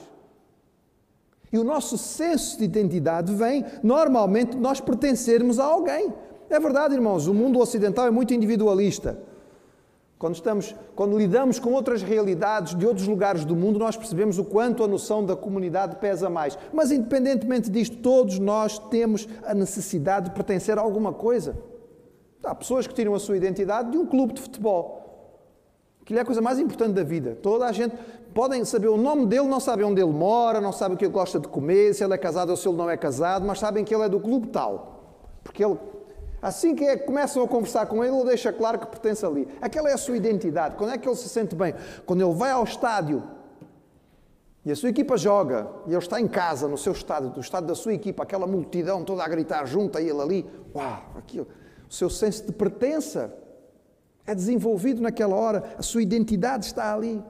[1.51, 6.13] E o nosso senso de identidade vem, normalmente, de nós pertencermos a alguém.
[6.49, 9.17] É verdade, irmãos, o mundo ocidental é muito individualista.
[10.17, 14.43] Quando, estamos, quando lidamos com outras realidades de outros lugares do mundo, nós percebemos o
[14.43, 16.57] quanto a noção da comunidade pesa mais.
[16.73, 21.55] Mas, independentemente disto, todos nós temos a necessidade de pertencer a alguma coisa.
[22.43, 24.96] Há pessoas que tiram a sua identidade de um clube de futebol.
[26.07, 27.37] Aquilo é a coisa mais importante da vida.
[27.43, 27.93] Toda a gente
[28.33, 31.11] podem saber o nome dele, não sabem onde ele mora, não sabem o que ele
[31.11, 33.83] gosta de comer, se ele é casado ou se ele não é casado, mas sabem
[33.83, 35.25] que ele é do clube tal.
[35.43, 35.77] Porque ele,
[36.41, 39.49] assim que é, começam a conversar com ele, ele deixa claro que pertence ali.
[39.61, 40.77] Aquela é a sua identidade.
[40.77, 41.75] Quando é que ele se sente bem?
[42.05, 43.21] Quando ele vai ao estádio
[44.63, 47.67] e a sua equipa joga, e ele está em casa, no seu estádio, no estádio
[47.67, 51.49] da sua equipa, aquela multidão toda a gritar junto a ele ali, uau, aquilo,
[51.89, 53.45] o seu senso de pertença
[54.27, 57.23] é desenvolvido naquela hora, a sua identidade está ali.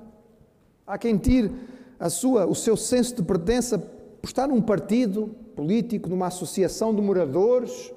[0.86, 1.54] Há quem tire
[2.00, 7.02] a sua, o seu senso de pertença por estar num partido político, numa associação de
[7.02, 7.94] moradores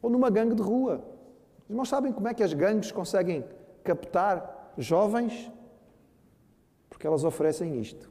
[0.00, 1.04] ou numa gangue de rua.
[1.64, 3.44] Os irmãos sabem como é que as gangues conseguem
[3.82, 5.50] captar jovens
[6.88, 8.08] porque elas oferecem isto.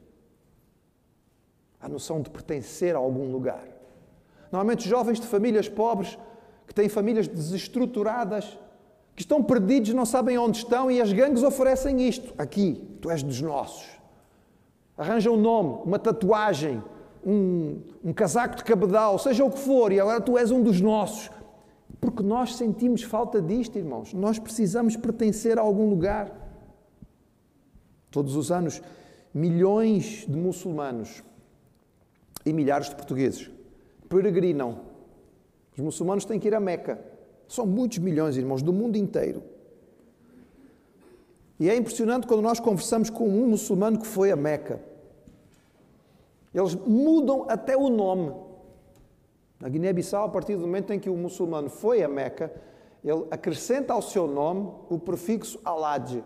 [1.80, 3.66] A noção de pertencer a algum lugar.
[4.52, 6.18] Normalmente, jovens de famílias pobres,
[6.66, 8.58] que têm famílias desestruturadas,
[9.14, 12.34] que estão perdidos, não sabem onde estão, e as gangues oferecem isto.
[12.36, 13.88] Aqui, tu és dos nossos.
[14.96, 16.82] Arranja um nome, uma tatuagem,
[17.24, 20.80] um, um casaco de cabedal, seja o que for, e agora tu és um dos
[20.80, 21.30] nossos.
[22.00, 24.12] Porque nós sentimos falta disto, irmãos.
[24.12, 26.30] Nós precisamos pertencer a algum lugar.
[28.10, 28.82] Todos os anos,
[29.32, 31.24] milhões de muçulmanos
[32.44, 33.50] e milhares de portugueses
[34.08, 34.80] peregrinam.
[35.72, 37.13] Os muçulmanos têm que ir a Meca.
[37.48, 39.42] São muitos milhões, irmãos, do mundo inteiro.
[41.58, 44.80] E é impressionante quando nós conversamos com um muçulmano que foi a Meca.
[46.52, 48.32] Eles mudam até o nome.
[49.60, 52.52] Na Guiné-Bissau, a partir do momento em que o muçulmano foi a Meca,
[53.04, 56.22] ele acrescenta ao seu nome o prefixo Alad,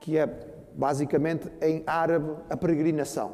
[0.00, 0.26] que é
[0.74, 3.32] basicamente em árabe a peregrinação.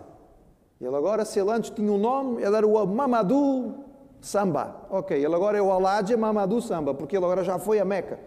[0.80, 3.87] Ele agora, se ele antes tinha um nome, ele era o Mamadou
[4.20, 4.86] Samba.
[4.90, 8.18] Ok, ele agora é o Aladja Mamadou Samba, porque ele agora já foi a Meca.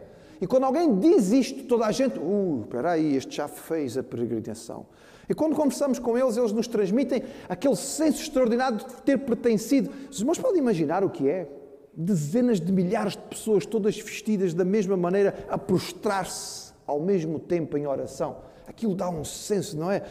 [0.41, 4.01] E quando alguém diz isto, toda a gente, uh, espera aí, este já fez a
[4.01, 4.87] peregrinação.
[5.29, 9.91] E quando conversamos com eles, eles nos transmitem aquele senso extraordinário de ter pertencido.
[10.09, 11.47] Os irmãos podem imaginar o que é?
[11.93, 17.77] Dezenas de milhares de pessoas, todas vestidas da mesma maneira, a prostrar-se ao mesmo tempo
[17.77, 18.37] em oração.
[18.67, 20.03] Aquilo dá um senso, não é?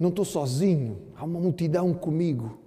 [0.00, 2.58] Não estou sozinho, há uma multidão comigo.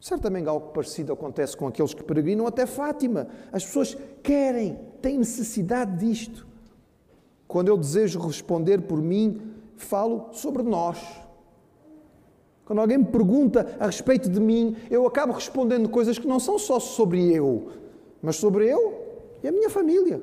[0.00, 3.28] Certamente algo parecido acontece com aqueles que peregrinam até Fátima.
[3.52, 6.46] As pessoas querem, têm necessidade disto.
[7.46, 9.42] Quando eu desejo responder por mim,
[9.76, 10.98] falo sobre nós.
[12.64, 16.58] Quando alguém me pergunta a respeito de mim, eu acabo respondendo coisas que não são
[16.58, 17.72] só sobre eu,
[18.22, 18.94] mas sobre eu
[19.42, 20.22] e a minha família.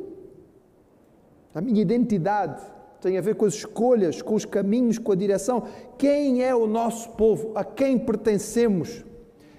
[1.53, 2.63] A minha identidade
[3.01, 5.63] tem a ver com as escolhas, com os caminhos, com a direção.
[5.97, 7.51] Quem é o nosso povo?
[7.53, 9.03] A quem pertencemos?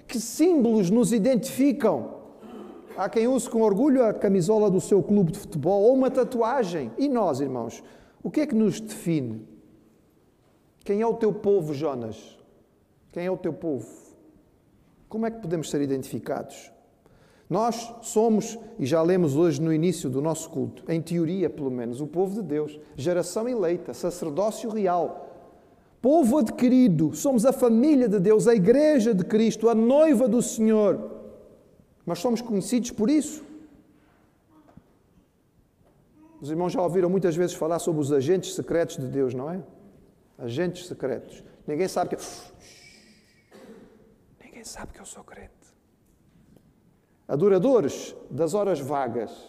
[0.09, 2.15] Que símbolos nos identificam?
[2.97, 6.91] Há quem use com orgulho a camisola do seu clube de futebol ou uma tatuagem.
[6.97, 7.83] E nós, irmãos,
[8.23, 9.47] o que é que nos define?
[10.83, 12.39] Quem é o teu povo, Jonas?
[13.11, 13.87] Quem é o teu povo?
[15.07, 16.71] Como é que podemos ser identificados?
[17.47, 22.01] Nós somos, e já lemos hoje no início do nosso culto, em teoria pelo menos,
[22.01, 25.28] o povo de Deus, geração eleita, sacerdócio real,
[26.01, 31.11] povo adquirido, somos a família de Deus, a igreja de Cristo, a noiva do Senhor.
[32.05, 33.43] Mas somos conhecidos por isso.
[36.41, 39.61] Os irmãos já ouviram muitas vezes falar sobre os agentes secretos de Deus, não é?
[40.37, 41.43] Agentes secretos.
[41.67, 42.23] Ninguém sabe que.
[44.43, 45.59] Ninguém sabe que eu sou crente
[47.29, 49.48] adoradores das horas vagas.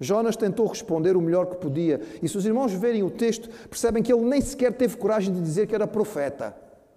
[0.00, 4.02] Jonas tentou responder o melhor que podia, e se os irmãos verem o texto, percebem
[4.02, 6.54] que ele nem sequer teve coragem de dizer que era profeta.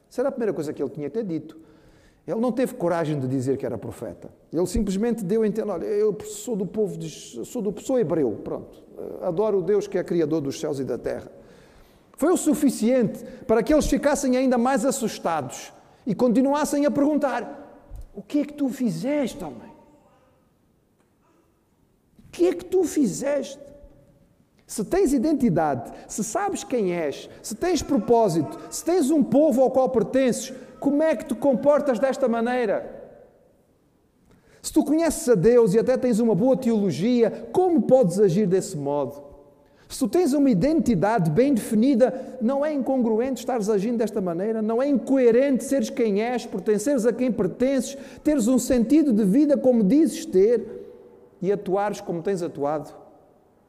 [0.09, 1.57] Isso era a primeira coisa que ele tinha ter dito.
[2.27, 4.29] Ele não teve coragem de dizer que era profeta.
[4.53, 8.39] Ele simplesmente deu a entender: olha, eu sou do povo, de, sou, do, sou hebreu,
[8.43, 8.83] pronto.
[9.21, 11.31] Adoro o Deus que é criador dos céus e da terra.
[12.17, 15.71] Foi o suficiente para que eles ficassem ainda mais assustados
[16.05, 17.81] e continuassem a perguntar:
[18.13, 19.68] o que é que tu fizeste, homem?
[22.29, 23.59] O que é que tu fizeste?
[24.65, 29.71] Se tens identidade, se sabes quem és, se tens propósito, se tens um povo ao
[29.71, 32.97] qual pertences, como é que te comportas desta maneira?
[34.61, 38.77] Se tu conheces a Deus e até tens uma boa teologia, como podes agir desse
[38.77, 39.23] modo?
[39.89, 44.79] Se tu tens uma identidade bem definida, não é incongruente estares agindo desta maneira, não
[44.79, 49.83] é incoerente seres quem és, pertenceres a quem pertences, teres um sentido de vida como
[49.83, 50.78] dizes ter
[51.41, 52.93] e atuares como tens atuado.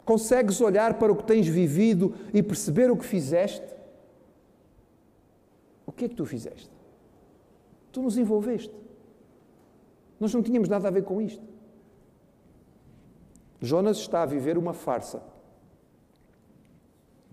[0.04, 3.66] Consegues olhar para o que tens vivido e perceber o que fizeste?
[5.86, 6.70] O que é que tu fizeste?
[7.92, 8.74] Tu nos envolveste.
[10.18, 11.42] Nós não tínhamos nada a ver com isto.
[13.60, 15.22] Jonas está a viver uma farsa.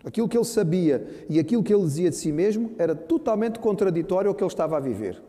[0.04, 4.30] Aquilo que ele sabia e aquilo que ele dizia de si mesmo era totalmente contraditório
[4.30, 5.21] ao que ele estava a viver.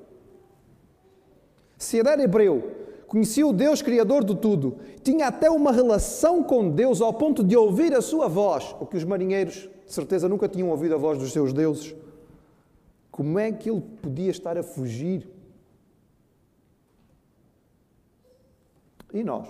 [1.77, 7.01] Se era hebreu, conhecia o Deus Criador de tudo, tinha até uma relação com Deus
[7.01, 10.69] ao ponto de ouvir a sua voz, o que os marinheiros de certeza nunca tinham
[10.69, 11.97] ouvido a voz dos seus deuses.
[13.11, 15.27] Como é que ele podia estar a fugir?
[19.13, 19.49] E nós?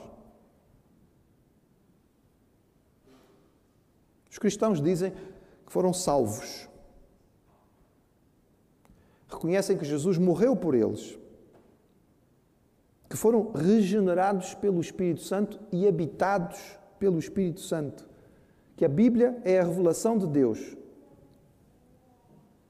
[4.30, 5.12] Os cristãos dizem
[5.66, 6.68] que foram salvos.
[9.28, 11.18] Reconhecem que Jesus morreu por eles.
[13.08, 18.06] Que foram regenerados pelo Espírito Santo e habitados pelo Espírito Santo.
[18.76, 20.76] Que a Bíblia é a revelação de Deus.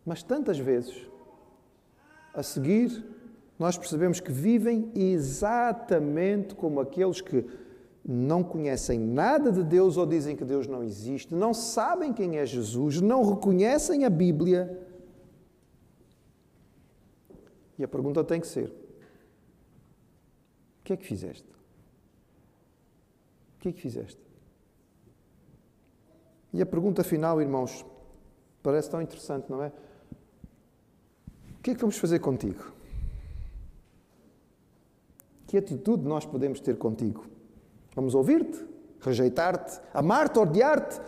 [0.05, 1.07] Mas tantas vezes,
[2.33, 3.05] a seguir,
[3.59, 7.44] nós percebemos que vivem exatamente como aqueles que
[8.11, 12.46] não conhecem nada de Deus ou dizem que Deus não existe, não sabem quem é
[12.46, 14.81] Jesus, não reconhecem a Bíblia.
[17.79, 18.72] E a pergunta tem que ser:
[20.88, 21.46] que é que fizeste?
[23.57, 24.18] O que é que fizeste?
[26.51, 27.85] E a pergunta final, irmãos,
[28.62, 29.70] parece tão interessante, não é?
[31.59, 32.72] O que é que vamos fazer contigo?
[35.46, 37.27] Que atitude nós podemos ter contigo?
[37.94, 38.64] Vamos ouvir-te,
[39.03, 40.98] rejeitar-te, amar-te, odiar-te.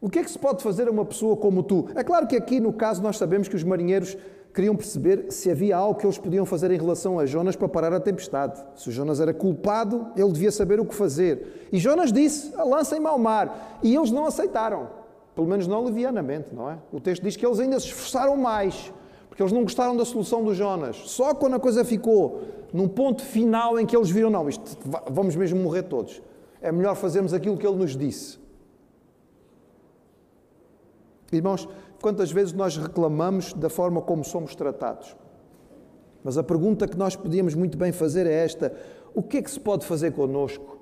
[0.00, 1.86] O que é que se pode fazer a uma pessoa como tu?
[1.94, 4.16] É claro que aqui, no caso, nós sabemos que os marinheiros
[4.56, 7.92] queriam perceber se havia algo que eles podiam fazer em relação a Jonas para parar
[7.92, 8.64] a tempestade.
[8.74, 11.68] Se Jonas era culpado, ele devia saber o que fazer.
[11.70, 13.78] E Jonas disse: lancem-me ao mar.
[13.82, 14.88] E eles não aceitaram.
[15.34, 16.78] Pelo menos não levianamente, não é?
[16.90, 18.90] O texto diz que eles ainda se esforçaram mais,
[19.28, 20.96] porque eles não gostaram da solução do Jonas.
[21.04, 22.40] Só quando a coisa ficou
[22.72, 24.74] num ponto final em que eles viram: não, isto,
[25.10, 26.22] vamos mesmo morrer todos.
[26.62, 28.38] É melhor fazermos aquilo que ele nos disse.
[31.30, 31.68] Irmãos,
[32.00, 35.16] quantas vezes nós reclamamos da forma como somos tratados?
[36.22, 38.74] Mas a pergunta que nós podíamos muito bem fazer é esta:
[39.14, 40.78] o que é que se pode fazer conosco?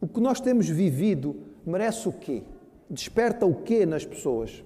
[0.00, 2.42] O que nós temos vivido merece o quê?
[2.88, 4.62] Desperta o quê nas pessoas?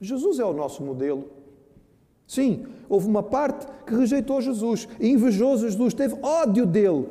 [0.00, 1.28] Jesus é o nosso modelo.
[2.26, 7.06] Sim, houve uma parte que rejeitou Jesus, invejou Jesus, teve ódio dele,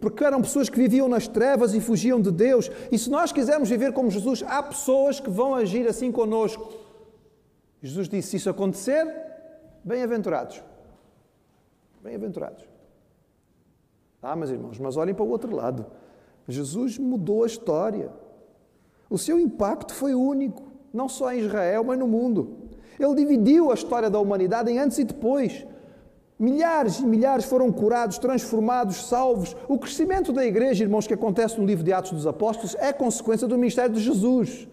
[0.00, 2.70] porque eram pessoas que viviam nas trevas e fugiam de Deus.
[2.90, 6.72] E se nós quisermos viver como Jesus, há pessoas que vão agir assim conosco.
[7.82, 9.06] Jesus disse: se isso acontecer,
[9.84, 10.62] bem-aventurados.
[12.02, 12.64] Bem-aventurados.
[14.22, 15.86] Ah, mas irmãos, mas olhem para o outro lado.
[16.46, 18.10] Jesus mudou a história.
[19.10, 22.56] O seu impacto foi único, não só em Israel, mas no mundo.
[22.98, 25.66] Ele dividiu a história da humanidade em antes e depois.
[26.38, 29.56] Milhares e milhares foram curados, transformados, salvos.
[29.66, 33.48] O crescimento da igreja, irmãos, que acontece no livro de Atos dos Apóstolos, é consequência
[33.48, 34.68] do ministério de Jesus.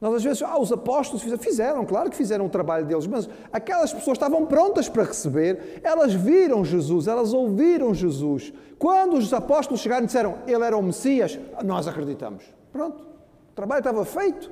[0.00, 3.28] Nós às vezes, ah, os apóstolos fizeram, fizeram, claro que fizeram o trabalho deles, mas
[3.52, 8.52] aquelas pessoas estavam prontas para receber, elas viram Jesus, elas ouviram Jesus.
[8.78, 12.42] Quando os apóstolos chegaram e disseram, Ele era o Messias, nós acreditamos.
[12.72, 14.50] Pronto, o trabalho estava feito.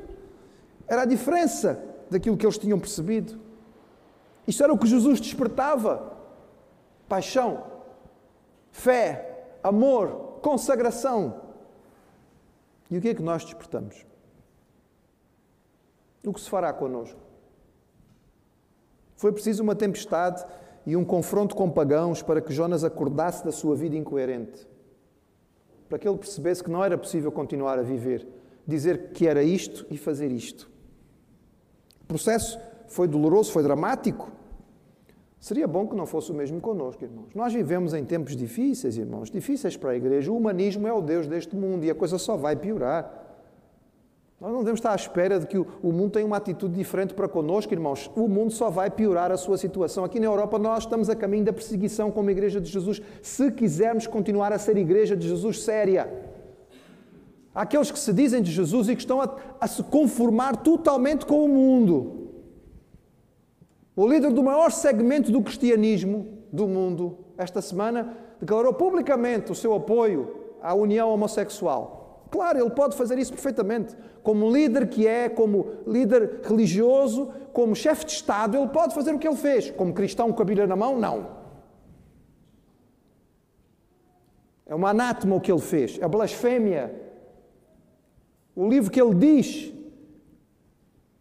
[0.87, 3.41] Era a diferença daquilo que eles tinham percebido.
[4.47, 6.18] Isto era o que Jesus despertava:
[7.09, 7.65] paixão,
[8.71, 11.41] fé, amor, consagração.
[12.91, 14.07] E o que é que nós despertamos?
[16.25, 17.19] O que se fará connosco?
[19.17, 20.45] Foi preciso uma tempestade
[20.87, 24.67] e um confronto com pagãos para que Jonas acordasse da sua vida incoerente.
[25.89, 28.27] Para que ele percebesse que não era possível continuar a viver,
[28.67, 30.71] dizer que era isto e fazer isto.
[32.03, 34.31] O processo foi doloroso, foi dramático.
[35.41, 37.29] Seria bom que não fosse o mesmo connosco, irmãos.
[37.35, 40.33] Nós vivemos em tempos difíceis, irmãos, difíceis para a igreja.
[40.33, 43.27] O humanismo é o Deus deste mundo e a coisa só vai piorar.
[44.41, 47.29] Nós não devemos estar à espera de que o mundo tenha uma atitude diferente para
[47.29, 48.11] connosco, irmãos.
[48.15, 50.05] O mundo só vai piorar a sua situação.
[50.05, 54.07] Aqui na Europa, nós estamos a caminho da perseguição como Igreja de Jesus, se quisermos
[54.07, 56.09] continuar a ser Igreja de Jesus séria.
[57.53, 61.27] Há aqueles que se dizem de Jesus e que estão a, a se conformar totalmente
[61.27, 62.28] com o mundo.
[63.99, 69.75] O líder do maior segmento do cristianismo do mundo, esta semana, declarou publicamente o seu
[69.75, 72.29] apoio à união homossexual.
[72.31, 73.97] Claro, ele pode fazer isso perfeitamente.
[74.23, 79.19] Como líder que é, como líder religioso, como chefe de Estado, ele pode fazer o
[79.19, 79.73] que ele fez.
[79.73, 81.27] Como cristão com a Bíblia na mão, não.
[84.65, 86.95] É uma anátema o que ele fez, é blasfémia
[88.55, 89.75] o livro que ele diz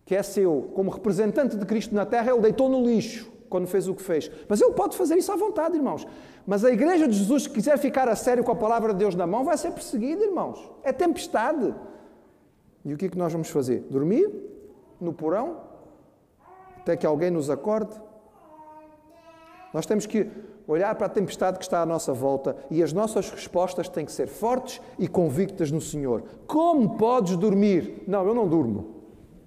[0.08, 3.90] que é seu, como representante de Cristo na terra, ele deitou no lixo quando fez
[3.90, 4.32] o que fez.
[4.48, 6.08] Mas ele pode fazer isso à vontade, irmãos.
[6.46, 9.16] Mas a igreja de Jesus, que quiser ficar a sério com a palavra de Deus
[9.16, 10.72] na mão, vai ser perseguida, irmãos.
[10.82, 11.76] É tempestade.
[12.86, 13.82] E o que é que nós vamos fazer?
[13.90, 14.32] Dormir?
[15.00, 15.58] No porão?
[16.78, 18.00] Até que alguém nos acorde?
[19.74, 20.26] Nós temos que
[20.66, 24.12] olhar para a tempestade que está à nossa volta e as nossas respostas têm que
[24.14, 26.24] ser fortes e convictas no Senhor.
[26.48, 28.04] Como podes dormir?
[28.08, 28.97] Não, eu não durmo.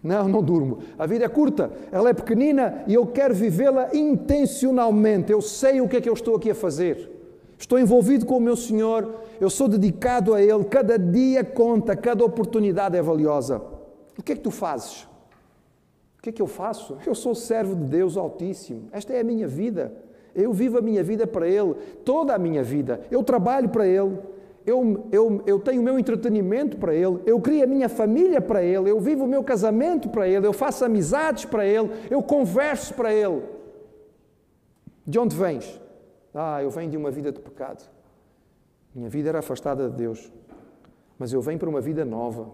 [0.03, 0.79] Não, não durmo.
[0.99, 5.31] A vida é curta, ela é pequenina e eu quero vivê-la intencionalmente.
[5.31, 7.11] Eu sei o que é que eu estou aqui a fazer.
[7.59, 10.65] Estou envolvido com o meu Senhor, eu sou dedicado a Ele.
[10.65, 13.61] Cada dia conta, cada oportunidade é valiosa.
[14.19, 15.03] O que é que tu fazes?
[16.19, 16.97] O que é que eu faço?
[17.07, 18.89] Eu sou servo de Deus Altíssimo.
[18.93, 19.93] Esta é a minha vida.
[20.35, 21.75] Eu vivo a minha vida para Ele,
[22.05, 23.01] toda a minha vida.
[23.11, 24.19] Eu trabalho para Ele.
[24.67, 28.63] Eu, eu, eu tenho o meu entretenimento para Ele, eu crio a minha família para
[28.63, 32.95] Ele, eu vivo o meu casamento para Ele, eu faço amizades para Ele, eu converso
[32.95, 33.43] para Ele.
[35.07, 35.81] De onde vens?
[36.35, 37.83] Ah, eu venho de uma vida de pecado.
[38.95, 40.31] Minha vida era afastada de Deus,
[41.19, 42.51] mas eu venho para uma vida nova.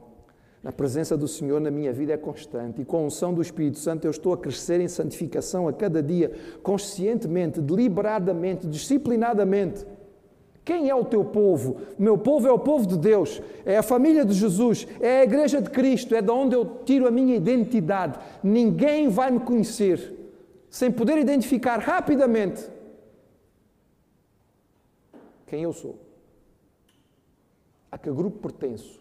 [0.64, 3.78] A presença do Senhor na minha vida é constante e com a unção do Espírito
[3.78, 6.32] Santo eu estou a crescer em santificação a cada dia,
[6.62, 9.86] conscientemente, deliberadamente, disciplinadamente.
[10.66, 11.80] Quem é o teu povo?
[11.96, 15.62] Meu povo é o povo de Deus, é a família de Jesus, é a igreja
[15.62, 18.18] de Cristo, é de onde eu tiro a minha identidade.
[18.42, 20.12] Ninguém vai me conhecer
[20.68, 22.68] sem poder identificar rapidamente
[25.46, 26.00] quem eu sou,
[27.88, 29.00] a que grupo pertenço.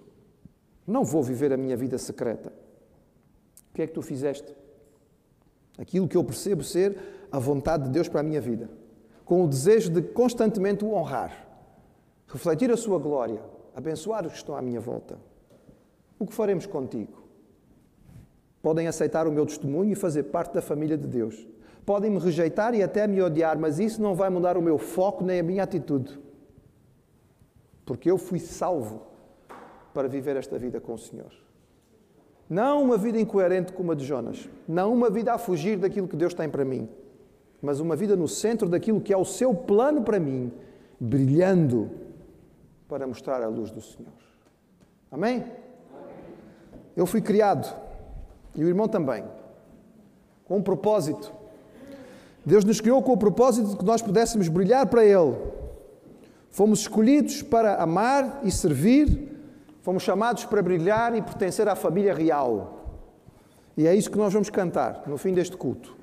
[0.85, 2.53] Não vou viver a minha vida secreta.
[3.71, 4.55] O que é que tu fizeste?
[5.79, 6.95] Aquilo que eu percebo ser
[7.31, 8.69] a vontade de Deus para a minha vida,
[9.25, 11.44] com o desejo de constantemente o honrar,
[12.27, 13.41] refletir a sua glória,
[13.75, 15.17] abençoar os que estão à minha volta.
[16.17, 17.23] O que faremos contigo?
[18.61, 21.47] Podem aceitar o meu testemunho e fazer parte da família de Deus.
[21.85, 25.23] Podem me rejeitar e até me odiar, mas isso não vai mudar o meu foco
[25.23, 26.19] nem a minha atitude.
[27.85, 29.03] Porque eu fui salvo
[29.93, 31.31] para viver esta vida com o Senhor.
[32.49, 34.49] Não uma vida incoerente como a de Jonas.
[34.67, 36.89] Não uma vida a fugir daquilo que Deus tem para mim.
[37.61, 40.51] Mas uma vida no centro daquilo que é o seu plano para mim,
[40.99, 41.91] brilhando
[42.87, 44.13] para mostrar a luz do Senhor.
[45.11, 45.45] Amém?
[46.95, 47.75] Eu fui criado,
[48.55, 49.23] e o irmão também,
[50.45, 51.31] com um propósito.
[52.45, 55.35] Deus nos criou com o propósito de que nós pudéssemos brilhar para Ele.
[56.49, 59.29] Fomos escolhidos para amar e servir,
[59.81, 62.85] fomos chamados para brilhar e pertencer à família real.
[63.75, 65.97] E é isso que nós vamos cantar no fim deste culto,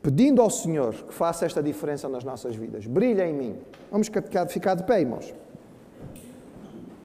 [0.00, 2.86] pedindo ao Senhor que faça esta diferença nas nossas vidas.
[2.86, 3.58] Brilha em mim.
[3.90, 4.10] Vamos
[4.48, 5.34] ficar de pé, irmãos.